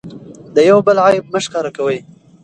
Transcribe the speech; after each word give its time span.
د 0.55 0.57
یو 0.69 0.79
بل 0.85 0.97
عیب 1.05 1.25
مه 1.33 1.39
ښکاره 1.45 1.71
کوئ. 1.77 1.97